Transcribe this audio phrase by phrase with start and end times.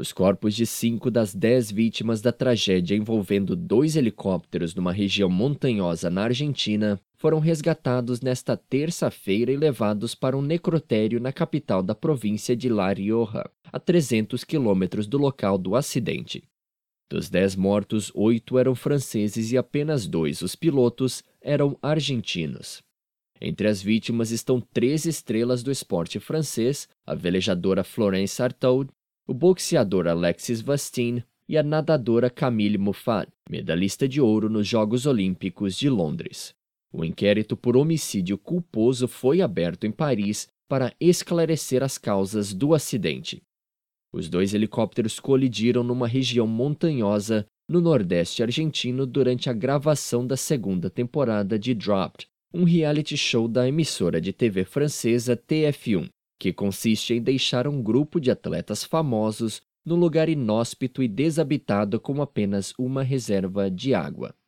[0.00, 6.08] Os corpos de cinco das dez vítimas da tragédia envolvendo dois helicópteros numa região montanhosa
[6.08, 12.56] na Argentina foram resgatados nesta terça-feira e levados para um necrotério na capital da província
[12.56, 16.42] de La Rioja, a 300 quilômetros do local do acidente.
[17.10, 22.80] Dos dez mortos, oito eram franceses e apenas dois, os pilotos, eram argentinos.
[23.38, 28.90] Entre as vítimas estão três estrelas do esporte francês, a velejadora Florence Artaud,
[29.26, 35.76] o boxeador Alexis Vastin e a nadadora Camille Muffat, medalhista de ouro nos Jogos Olímpicos
[35.76, 36.54] de Londres.
[36.92, 43.42] O inquérito por homicídio culposo foi aberto em Paris para esclarecer as causas do acidente.
[44.12, 50.90] Os dois helicópteros colidiram numa região montanhosa no nordeste argentino durante a gravação da segunda
[50.90, 56.08] temporada de Dropped, um reality show da emissora de TV francesa TF1,
[56.40, 62.22] que consiste em deixar um grupo de atletas famosos num lugar inóspito e desabitado com
[62.22, 64.34] apenas uma reserva de água.